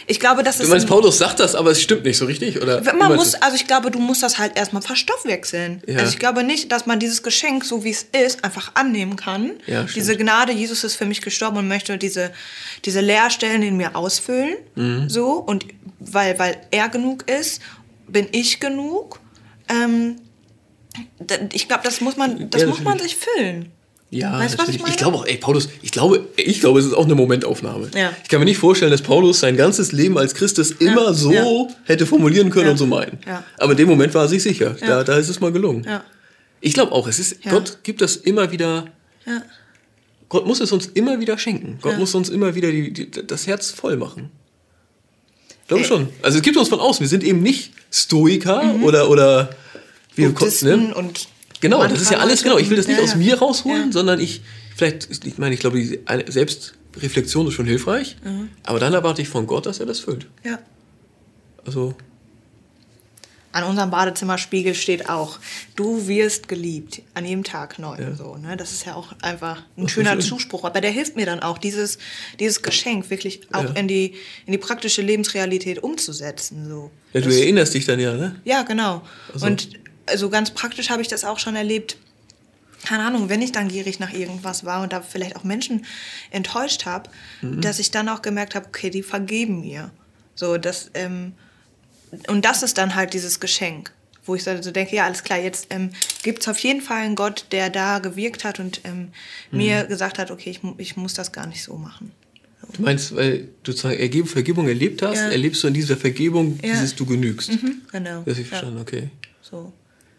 ich 0.08 0.20
glaube, 0.20 0.44
das 0.44 0.58
Du 0.58 0.64
ist. 0.64 0.70
meinst, 0.70 0.86
ein- 0.86 0.90
Paulus 0.90 1.18
sagt 1.18 1.40
das, 1.40 1.56
aber 1.56 1.72
es 1.72 1.82
stimmt 1.82 2.04
nicht 2.06 2.18
so 2.18 2.26
richtig? 2.26 2.62
Oder 2.62 2.82
man 2.94 3.16
muss, 3.16 3.36
also 3.36 3.56
ich 3.56 3.68
glaube, 3.68 3.92
du 3.92 4.00
musst 4.00 4.24
das 4.24 4.38
halt 4.38 4.58
erstmal 4.58 4.82
verstoffwechseln. 4.82 5.82
Ja. 5.88 6.00
Also 6.00 6.12
ich 6.14 6.20
glaube 6.20 6.44
nicht, 6.44 6.72
dass 6.72 6.86
man 6.86 7.00
dieses 7.00 7.24
Geschenk, 7.24 7.66
so 7.66 7.84
wie 7.84 7.90
es 7.92 8.04
ist, 8.04 8.44
einfach 8.44 8.72
annehmen 8.76 9.16
kann. 9.16 9.52
Ja, 9.68 9.84
diese 9.84 10.16
Gnade, 10.18 10.52
Jesus 10.52 10.84
ist 10.84 10.96
für 10.96 11.06
mich 11.06 11.22
gestorben 11.22 11.58
und 11.58 11.68
möchte 11.68 11.98
diese, 11.98 12.32
diese 12.86 13.02
Leerstellen 13.02 13.62
in 13.64 13.78
mir 13.78 13.96
ausfüllen. 13.96 14.56
Mhm. 14.76 15.10
So, 15.10 15.34
und 15.34 15.66
weil, 16.00 16.38
weil 16.40 16.58
er 16.72 16.90
genug 16.90 17.30
ist, 17.30 17.62
bin 18.08 18.28
ich 18.32 18.60
genug. 18.60 19.20
Ähm, 19.70 20.18
ich 21.54 21.68
glaube, 21.68 21.84
das 21.84 22.02
muss 22.02 22.16
man, 22.18 22.50
das 22.50 22.62
Ja, 22.62 22.68
muss 22.68 22.82
man 22.82 23.00
sich 23.00 23.16
füllen. 23.18 23.72
Ja, 24.16 24.40
Weißt 24.40 24.58
was 24.58 24.70
ich 24.70 24.80
meine? 24.80 24.92
ich 24.92 24.98
glaube 24.98 25.18
auch, 25.18 25.26
ey, 25.26 25.38
Paulus, 25.38 25.68
ich 25.82 25.92
glaube, 25.92 26.26
ich 26.38 26.60
glaube, 26.62 26.80
es 26.80 26.86
ist 26.86 26.94
auch 26.94 27.04
eine 27.04 27.16
Momentaufnahme. 27.16 27.90
Ja. 27.96 28.14
Ich 28.24 28.30
kann 28.30 28.40
mir 28.40 28.46
nicht 28.46 28.58
vorstellen, 28.60 28.92
dass 28.92 29.02
Paulus 29.02 29.42
sein 29.42 29.58
ganzes 29.58 29.92
Leben 29.92 30.18
als 30.18 30.34
Christus 30.36 30.72
immer 30.72 31.14
so 31.14 31.32
ja. 31.34 31.44
hätte 31.84 32.06
formulieren 32.06 32.50
können 32.50 32.66
Ja. 32.68 32.72
und 32.72 32.78
so 32.78 32.86
meinen. 32.86 33.20
Ja. 33.28 33.44
Aber 33.58 33.72
in 33.72 33.78
dem 33.78 33.90
Moment 33.90 34.14
war 34.14 34.24
er 34.24 34.28
sich 34.30 34.42
sicher. 34.44 34.76
Ja. 34.80 34.88
Da, 34.88 35.04
da 35.04 35.18
ist 35.18 35.28
es 35.28 35.40
mal 35.42 35.52
gelungen. 35.52 35.84
Ja. 35.84 36.04
Ich 36.62 36.74
glaube 36.74 36.94
auch, 36.94 37.08
es 37.08 37.20
ist, 37.20 37.44
Ja. 37.44 37.52
Gott 37.52 37.80
gibt 37.84 38.02
das 38.02 38.16
immer 38.16 38.52
wieder, 38.52 38.86
Ja. 39.26 39.42
Gott 40.30 40.48
muss 40.48 40.60
es 40.62 40.72
uns 40.72 40.88
immer 40.88 41.20
wieder 41.20 41.38
schenken. 41.38 41.78
Gott 41.82 41.94
Ja. 41.94 42.00
muss 42.00 42.16
uns 42.16 42.30
immer 42.30 42.56
wieder 42.56 42.72
die, 42.72 42.94
die, 42.94 43.12
das 43.28 43.48
Herz 43.48 43.72
voll 43.72 43.98
machen. 43.98 44.32
Ich 45.64 45.68
glaube 45.68 45.84
schon. 45.84 46.08
Also 46.22 46.38
es 46.38 46.42
gibt 46.44 46.58
uns 46.58 46.70
von 46.70 46.80
außen. 46.80 47.02
Wir 47.04 47.10
sind 47.10 47.24
eben 47.24 47.42
nicht 47.42 47.72
Stoiker 47.92 48.76
oder, 48.82 49.10
oder 49.10 49.50
wir, 50.16 50.30
Mhm. 50.30 50.34
Buddhisten 50.36 50.88
ne? 50.90 50.96
und 50.96 51.28
Genau, 51.62 51.86
das 51.88 52.02
ist 52.02 52.12
ja 52.12 52.20
alles, 52.20 52.44
genau. 52.44 52.58
Ich 52.58 52.70
will 52.70 52.78
das 52.78 52.88
nicht 52.88 52.98
Ja, 52.98 53.04
aus 53.04 53.16
mir 53.16 53.38
rausholen, 53.40 53.92
sondern 53.92 54.20
ich, 54.20 54.42
vielleicht, 54.76 55.26
ich 55.26 55.38
meine, 55.38 55.54
ich 55.56 55.60
glaube, 55.62 55.78
die 55.80 56.00
Selbstreflexion 56.28 57.48
ist 57.48 57.54
schon 57.54 57.66
hilfreich, 57.66 58.18
aber 58.64 58.80
dann 58.80 58.94
erwarte 58.94 59.22
ich 59.22 59.30
von 59.30 59.48
Gott, 59.48 59.66
dass 59.66 59.80
er 59.80 59.86
das 59.86 60.00
füllt. 60.00 60.28
Ja. 60.44 60.60
Also, 61.66 61.96
an 63.52 63.64
unserem 63.64 63.90
Badezimmerspiegel 63.90 64.76
steht 64.76 65.10
auch, 65.10 65.40
du 65.78 66.08
wirst 66.10 66.50
geliebt, 66.50 67.02
an 67.14 67.24
jedem 67.24 67.46
Tag 67.46 67.80
neu. 67.80 67.98
Ja. 67.98 68.14
So, 68.14 68.36
ne? 68.36 68.58
Das 68.58 68.74
ist 68.74 68.86
ja 68.86 68.96
auch 68.96 69.14
einfach 69.22 69.64
ein 69.78 69.86
Ach, 69.86 69.90
schöner 69.90 70.12
schön. 70.12 70.22
Zuspruch. 70.22 70.66
Aber 70.66 70.82
der 70.82 70.92
hilft 70.92 71.16
mir 71.16 71.26
dann 71.26 71.40
auch, 71.40 71.58
dieses, 71.58 71.98
dieses 72.38 72.62
Geschenk 72.64 73.10
wirklich 73.10 73.48
auch 73.54 73.64
Ja. 73.64 73.70
in, 73.72 73.88
die, 73.88 74.14
in 74.46 74.52
die 74.52 74.58
praktische 74.58 75.02
Lebensrealität 75.02 75.82
umzusetzen. 75.82 76.68
So. 76.68 76.92
Ja, 77.14 77.22
du 77.22 77.28
Das- 77.30 77.38
erinnerst 77.38 77.74
dich 77.74 77.86
dann 77.86 77.98
ja, 78.02 78.14
ne? 78.14 78.36
ja, 78.44 78.64
genau. 78.64 79.02
Also- 79.34 79.46
Und 79.46 79.70
also 80.08 80.30
ganz 80.30 80.52
praktisch 80.52 80.90
habe 80.90 81.02
ich 81.02 81.08
das 81.08 81.24
auch 81.24 81.40
schon 81.40 81.56
erlebt. 81.56 81.98
Keine 82.86 83.04
Ahnung, 83.04 83.30
wenn 83.30 83.42
ich 83.42 83.52
dann 83.52 83.68
gierig 83.68 84.00
nach 84.00 84.14
irgendwas 84.14 84.64
war 84.64 84.84
und 84.84 84.94
da 84.94 85.02
vielleicht 85.02 85.36
auch 85.36 85.44
Menschen 85.44 85.86
enttäuscht 86.32 86.86
habe, 86.86 87.10
Mhm. 87.42 87.62
dass 87.62 87.80
ich 87.80 87.90
dann 87.92 88.08
auch 88.10 88.22
gemerkt 88.22 88.54
habe, 88.56 88.68
okay, 88.68 88.90
die 88.90 89.02
vergeben 89.04 89.62
mir. 89.62 89.90
So, 90.36 90.58
das, 90.58 90.92
ähm, 90.94 91.34
und 92.28 92.46
das 92.46 92.62
ist 92.62 92.78
dann 92.78 92.94
halt 92.96 93.14
dieses 93.14 93.40
Geschenk, 93.40 93.92
wo 94.26 94.36
ich 94.36 94.44
so 94.44 94.62
so 94.62 94.70
denke, 94.72 94.96
ja, 94.96 95.06
alles 95.06 95.24
klar, 95.24 95.40
jetzt 95.40 95.68
ähm, 95.72 95.90
gibt 96.24 96.42
es 96.42 96.48
auf 96.48 96.60
jeden 96.60 96.82
Fall 96.82 96.98
einen 97.04 97.16
Gott, 97.16 97.46
der 97.52 97.70
da 97.70 98.00
gewirkt 98.00 98.44
hat 98.44 98.60
und 98.60 98.82
ähm, 98.84 99.10
Mhm. 99.52 99.58
mir 99.58 99.84
gesagt 99.86 100.20
hat, 100.20 100.30
okay, 100.30 100.52
ich, 100.52 100.60
ich 100.78 100.96
muss 100.98 101.14
das 101.16 101.32
gar 101.32 101.48
nicht 101.48 101.64
so 101.64 101.76
machen. 101.78 102.12
Du 102.74 102.82
meinst, 102.82 103.16
weil 103.16 103.48
du 103.64 103.72
sozusagen 103.72 103.98
Ergeb 104.00 104.28
Vergebung 104.28 104.68
erlebt 104.68 105.02
hast, 105.04 105.18
Ja. 105.20 105.30
erlebst 105.30 105.64
du 105.64 105.68
in 105.68 105.74
dieser 105.76 105.98
Vergebung 105.98 106.60
Ja. 106.64 106.74
dieses 106.74 106.96
Du 106.96 107.06
genügst. 107.06 107.50
Mhm, 107.52 107.82
genau. 107.92 108.24
Das 108.26 108.36
hab 108.36 108.44
ich 108.44 108.52
Ja, 108.52 108.58
verstanden, 108.58 108.82
okay. 108.82 109.10
so. 109.42 109.72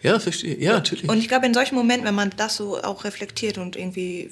Ja, 0.06 0.18
verstehe. 0.20 0.58
Ja, 0.58 0.72
natürlich. 0.74 1.08
Und 1.08 1.18
ich 1.18 1.28
glaube, 1.28 1.46
in 1.46 1.54
solchen 1.54 1.74
Momenten, 1.74 2.06
wenn 2.06 2.14
man 2.14 2.30
das 2.36 2.56
so 2.56 2.80
auch 2.82 3.04
reflektiert 3.04 3.58
und 3.58 3.76
irgendwie 3.76 4.30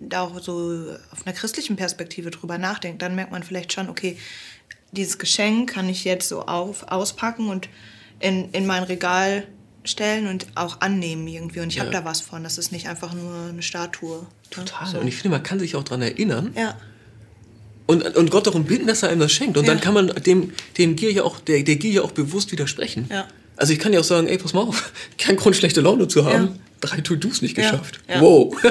da 0.00 0.22
auch 0.22 0.40
so 0.40 0.86
auf 1.12 1.26
einer 1.26 1.34
christlichen 1.34 1.76
Perspektive 1.76 2.30
drüber 2.30 2.58
nachdenkt, 2.58 3.02
dann 3.02 3.14
merkt 3.14 3.32
man 3.32 3.42
vielleicht 3.42 3.72
schon, 3.72 3.88
okay, 3.88 4.16
dieses 4.92 5.18
Geschenk 5.18 5.70
kann 5.72 5.88
ich 5.88 6.04
jetzt 6.04 6.28
so 6.28 6.42
auf, 6.42 6.84
auspacken 6.88 7.48
und 7.48 7.68
in, 8.20 8.50
in 8.52 8.66
mein 8.66 8.82
Regal 8.82 9.46
stellen 9.84 10.26
und 10.26 10.46
auch 10.54 10.80
annehmen 10.80 11.26
irgendwie. 11.28 11.60
Und 11.60 11.68
ich 11.68 11.78
habe 11.80 11.92
Ja. 11.92 12.00
da 12.00 12.04
was 12.04 12.20
von. 12.20 12.42
Das 12.42 12.58
ist 12.58 12.72
nicht 12.72 12.88
einfach 12.88 13.14
nur 13.14 13.48
eine 13.50 13.62
Statue. 13.62 14.26
Total. 14.50 14.86
So. 14.86 14.98
Und 14.98 15.08
ich 15.08 15.16
finde, 15.16 15.30
man 15.36 15.42
kann 15.42 15.58
sich 15.58 15.76
auch 15.76 15.84
daran 15.84 16.02
erinnern 16.02 16.52
Ja, 16.56 16.76
und, 17.86 18.02
und 18.16 18.30
Gott 18.30 18.46
darum 18.46 18.64
bitten, 18.64 18.86
dass 18.86 19.02
er 19.02 19.08
einem 19.08 19.20
das 19.20 19.32
schenkt. 19.32 19.56
Und 19.56 19.64
Ja. 19.66 19.72
dann 19.72 19.80
kann 19.80 19.94
man 19.94 20.08
dem, 20.08 20.52
dem 20.76 20.94
Gier 20.94 21.10
ja 21.10 21.22
auch, 21.22 21.40
der, 21.40 21.62
der 21.62 21.76
Gier 21.76 21.90
ja 21.90 22.02
auch 22.02 22.10
bewusst 22.12 22.52
widersprechen. 22.52 23.06
Ja. 23.10 23.26
Also 23.58 23.72
ich 23.72 23.78
kann 23.78 23.92
ja 23.92 24.00
auch 24.00 24.04
sagen, 24.04 24.26
ey, 24.28 24.38
pass 24.38 24.54
mal 24.54 24.62
auf, 24.62 24.92
kein 25.18 25.36
Grund, 25.36 25.56
schlechte 25.56 25.80
Laune 25.80 26.08
zu 26.08 26.24
haben. 26.24 26.44
Ja. 26.44 26.52
Drei 26.80 27.00
To-Dos 27.00 27.42
nicht 27.42 27.56
geschafft. 27.56 28.00
Ja. 28.08 28.20
Wow. 28.20 28.56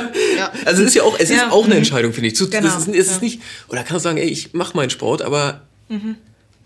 Also 0.66 0.82
es 0.84 0.90
ist 0.90 0.94
ja 0.96 1.04
auch, 1.04 1.18
es 1.20 1.30
ist 1.30 1.44
auch 1.50 1.66
eine 1.66 1.74
Mhm. 1.76 1.80
Entscheidung, 1.80 2.14
finde 2.14 2.28
ich. 2.30 2.36
Zu, 2.36 2.50
Genau. 2.50 2.68
Es 2.68 2.88
ist, 2.88 2.88
es 2.96 3.12
ist 3.12 3.22
nicht, 3.22 3.42
oder 3.70 3.84
kann 3.84 4.00
sagen, 4.00 4.18
ey, 4.18 4.28
ich 4.30 4.54
mache 4.54 4.76
meinen 4.78 4.90
Sport, 4.90 5.22
aber 5.22 5.62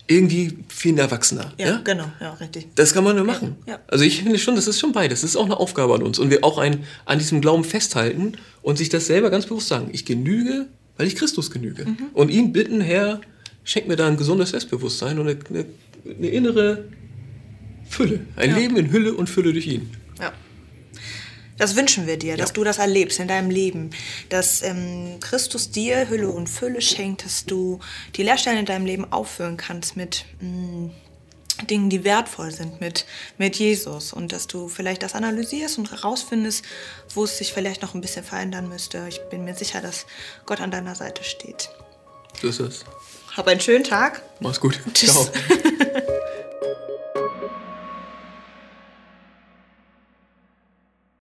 irgendwie 0.08 0.58
viel 0.68 0.98
erwachsener. 1.00 1.54
ja, 1.58 1.80
genau, 1.84 2.12
ja, 2.20 2.34
richtig. 2.34 2.68
Das 2.76 2.94
kann 2.94 3.04
man 3.04 3.16
nur 3.16 3.24
machen. 3.26 3.56
Also 3.88 4.04
ich 4.04 4.22
finde 4.24 4.38
schon, 4.40 4.56
das 4.56 4.68
ist 4.68 4.80
schon 4.80 4.92
beides. 4.92 5.22
Das 5.22 5.30
ist 5.32 5.36
auch 5.38 5.46
eine 5.46 5.58
Aufgabe 5.58 5.96
an 5.96 6.04
uns. 6.04 6.20
Und 6.20 6.30
wir 6.30 6.44
auch 6.44 6.58
ein, 6.58 6.84
an 7.06 7.18
diesem 7.18 7.40
Glauben 7.42 7.64
festhalten 7.64 8.34
und 8.62 8.78
sich 8.78 8.90
das 8.90 9.08
selber 9.08 9.30
ganz 9.30 9.46
bewusst 9.46 9.70
sagen. 9.70 9.90
Ich 9.94 10.04
genüge, 10.06 10.68
weil 10.98 11.08
ich 11.08 11.16
Christus 11.16 11.50
genüge. 11.50 11.86
Mhm. 11.86 11.98
Und 12.14 12.30
ihn 12.30 12.52
bitten, 12.52 12.82
Herr, 12.82 13.22
schenk 13.64 13.88
mir 13.88 13.96
da 13.96 14.08
ein 14.08 14.18
gesundes 14.18 14.50
Selbstbewusstsein 14.50 15.18
und 15.18 15.28
eine, 15.30 15.40
eine, 15.50 15.66
eine 16.18 16.28
innere 16.28 16.86
Fülle. 17.92 18.26
Ein 18.36 18.52
Ja. 18.52 18.58
Leben 18.58 18.78
in 18.78 18.92
Hülle 18.92 19.14
und 19.14 19.30
Fülle 19.30 19.52
durch 19.54 19.68
ihn. 19.68 19.92
Ja. 20.20 20.32
Das 21.58 21.76
wünschen 21.76 22.08
wir 22.08 22.18
dir, 22.18 22.38
dass 22.38 22.50
Ja. 22.50 22.54
du 22.54 22.64
das 22.64 22.78
erlebst 22.80 23.20
in 23.20 23.28
deinem 23.28 23.50
Leben. 23.52 23.92
Dass 24.30 24.64
ähm, 24.64 25.18
Christus 25.20 25.70
dir 25.72 26.10
Hülle 26.10 26.30
und 26.30 26.48
Fülle 26.50 26.82
schenkt, 26.82 27.26
dass 27.26 27.46
du 27.46 27.80
die 28.16 28.24
Leerstellen 28.24 28.60
in 28.60 28.66
deinem 28.66 28.86
Leben 28.86 29.12
auffüllen 29.12 29.58
kannst 29.58 29.96
mit 29.98 30.26
mh, 30.40 30.90
Dingen, 31.70 31.90
die 31.92 32.04
wertvoll 32.04 32.50
sind, 32.52 32.82
mit, 32.82 33.06
mit 33.38 33.58
Jesus. 33.58 34.14
Und 34.14 34.32
dass 34.32 34.48
du 34.48 34.70
vielleicht 34.70 35.04
das 35.04 35.14
analysierst 35.14 35.78
und 35.78 35.92
herausfindest, 35.92 36.64
wo 37.14 37.26
es 37.26 37.38
sich 37.38 37.54
vielleicht 37.54 37.82
noch 37.84 37.94
ein 37.94 38.02
bisschen 38.02 38.24
verändern 38.24 38.68
müsste. 38.70 39.06
Ich 39.10 39.20
bin 39.30 39.44
mir 39.44 39.54
sicher, 39.54 39.82
dass 39.82 40.08
Gott 40.48 40.62
an 40.62 40.72
deiner 40.72 40.96
Seite 40.96 41.24
steht. 41.24 41.70
So 42.42 42.48
ist 42.48 42.60
das. 42.62 42.86
Hab 43.38 43.48
einen 43.48 43.60
schönen 43.62 43.84
Tag. 43.84 44.24
Mach's 44.40 44.60
gut. 44.60 44.80
Tschüss. 44.94 45.12
Ciao. 45.12 45.30